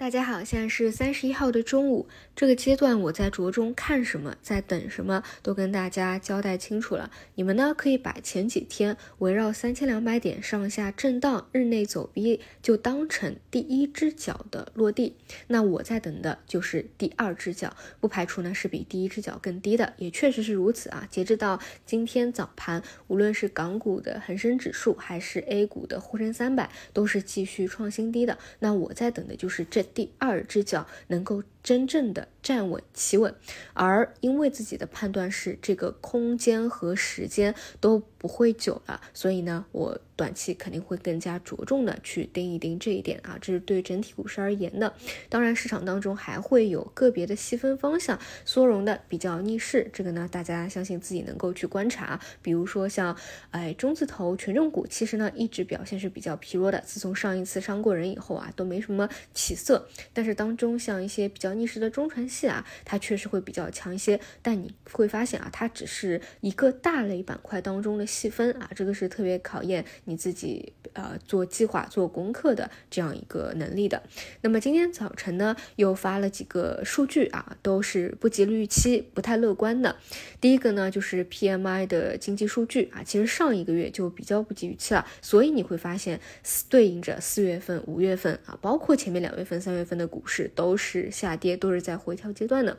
[0.00, 2.06] 大家好，现在是三十一号的中午。
[2.36, 7.10] 这个阶段我在着重看什么，在等什么，都跟大家交代清楚了。
[7.34, 15.16] 你们呢，可以把前几天围绕三千两百点上下震荡、日内走逼，就当成第一只脚的落地。
[15.48, 21.08] 那我在等的就是第二只脚，不排除呢是比第一只脚更低的，也确实是如此啊。
[21.10, 28.38] 截止到今天早盘，无论是港股的恒生指数，还是 A 股的沪深三百，都是继续创新低的。
[28.60, 29.84] 那我在等的就是这。
[29.94, 33.34] 第二只脚能够真正的站稳企稳，
[33.74, 40.00] 而因为自己的判断是这个空间和时间都不会久了，所以呢，我。
[40.18, 44.92] 短期肯定会更加着重的去盯一盯这一点啊，这是对整体股市而言的。
[45.28, 52.20] 当然，市场当中还会有个别的细分方向缩容的比较逆势，这个呢，大家相信自己能够去观察。
[52.42, 53.16] 比如说像
[53.52, 59.86] 哎中字头权重股，其实呢一直表现是比较疲弱的，自从上一次伤过人以后啊，都没什么起色。
[60.12, 64.18] 但是当中像一些比较逆时的中传系啊，它确实会比较强一些。
[64.42, 69.84] 但你会发现啊，它只是一个大类板块当中的细分啊，这个是特别考验。
[70.04, 74.02] 你自己呃做计划做功课的这样一个能力的。
[74.40, 79.96] 那么今天早晨呢又发了几个数据啊，都是不及预期，不太乐观的。
[80.40, 86.20] 第一个呢就是 PMI 的经济数据啊，其实上一个月就比较不及预期了，所以你会发现
[86.68, 92.76] 对应着四月份、五月份啊，包括前面两月份、三月份的股市都是下跌，都是在回调阶段的。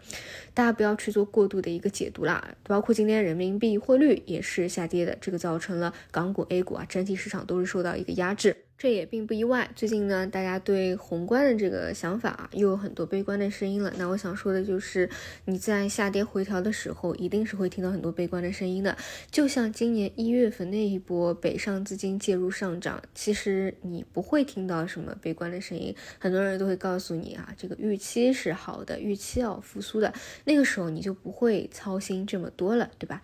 [0.54, 2.54] 大家不要去做过度的一个解读啦。
[2.64, 7.16] 包括今天人民币汇率也是下跌的，这个造成了港股、A 股啊整体。
[7.16, 8.56] 市场都是受到一个压制。
[8.80, 9.70] 这也并不意外。
[9.76, 13.94] 最近呢，大家对宏观的这个想法啊，又有很多悲观的声音了。
[13.98, 15.10] 那我想说的就是，
[15.44, 18.96] 你在下跌回调的时候，一定是会听到很多悲观的声音的。
[19.30, 30.14] 就像今年一月份那一波北上资金介入上涨，其实你不会听到什么悲观的声音，很多人都会告诉你啊，这个预期是好的，预期要复苏的。
[30.46, 33.22] 那个时候你就不会操心这么多了，对吧？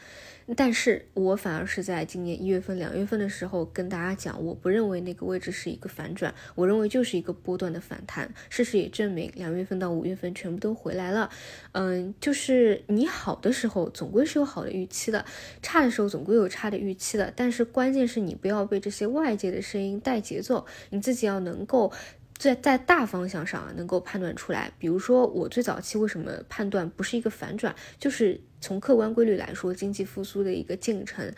[0.58, 5.44] 但是我反而是在今年一月份、两月份的时候跟大家讲，我不认为那个位置。
[5.45, 8.33] 这是一个反转，我认为就是一个波段的反弹。
[8.50, 11.29] 事实也证明，两月份到五月份全部都回来了。
[11.73, 15.23] 嗯，就是你好的时候总归是有好的预期的，
[15.61, 17.31] 差的时候总归有差的预期的。
[17.35, 21.94] 但是关键是你不要被这些外界的声音带节奏，你自己要能够
[22.39, 24.72] 在在大方向上能够判断出来。
[24.79, 31.31] 比如说，我最早期为什么判断不是一个反转，就是从客观规律来说，经济复苏的一个进程。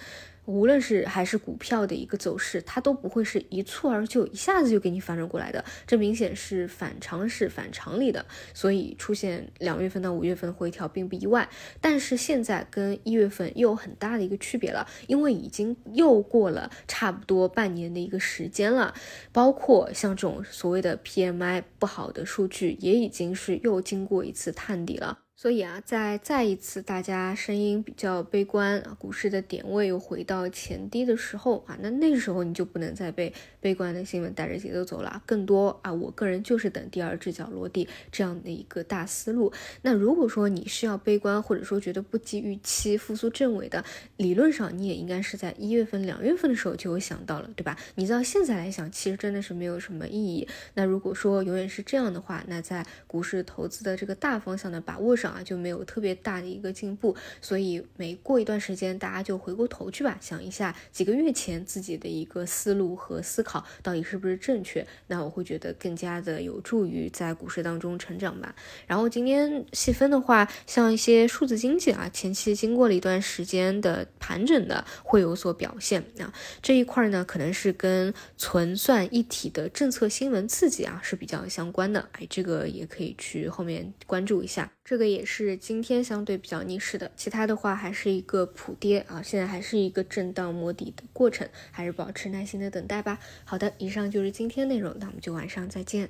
[0.47, 8.25] 无论是还是股票的一个走势，它都不会是一蹴而就，一下子就给你反转过来的，这明显是反常识、反常理的。
[8.53, 11.49] 所以出现两月份到五月份回调并不意外。
[11.81, 18.93] 但是现在跟一月份又有很大的一个区别了，因为已经又过了差不多半年的一个时间了，
[19.33, 25.19] 包括像这种所谓的 PMI 不好的数据，也已经是又经过一次探底了。
[25.39, 33.31] 所以啊，在再一次大家声音比较悲观啊，股市的点位又回到前低的时候啊，那那时候你就不能再被
[33.61, 35.21] 悲观的新闻带着节奏走了。
[35.27, 39.53] 更多啊，我个人就是等第二只脚落地这样的一个大思路。
[39.83, 47.77] 那如果说你是要悲观，或者说觉得不及预期复苏正尾的，理论上你也应该是在一月份、两月份的时候就有想到了，对吧？
[47.93, 50.47] 你到现在来想，其实真的是没有什么意义。
[50.73, 55.26] 那如果说永远是这样的话，那在股市投资的这个大方向的把握上。
[55.27, 68.55] 啊，就没有特别大的一个进步，所以每过一段时间，大家就回过头去吧，想一下几个月前自己的一个思路和思考到底是不是正确，那我会觉得更加的有助于在股市当中成长吧。
[68.85, 76.33] 然后今天细分的话，像一些数字经济啊，前期经过了一段时间的盘整的，会有所表现啊。
[76.61, 84.71] 这一块呢，可能是跟存算一体的政策新闻刺激啊是比较相关的，哎，这个也可以去后面关注一下。
[84.83, 93.17] 这个也也是今天相对比较逆势的，其他的话还是一个普跌啊，现在还是一个震荡摸底的过程，还是保持耐心的等待吧。
[93.43, 96.09] 好的，以上就是今天内容，那我们就晚上再见。